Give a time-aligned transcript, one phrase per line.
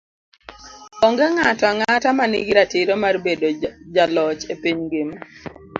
[1.05, 3.47] Onge ng'ato ang'ata ma nigi ratiro mar bedo
[3.95, 5.17] jaloch e piny ngima.